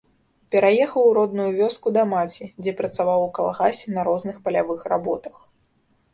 [0.53, 5.35] Пераехаў у родную вёску да маці, дзе працаваў у калгасе на розных палявых работах.